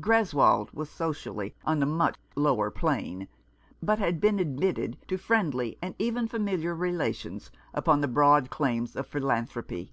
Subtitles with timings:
[0.00, 3.28] Greswold was socially on a much lower plane,
[3.82, 9.06] but had been admitted to friendly and even familiar relations upon the broad claims of
[9.06, 9.90] philan thropy.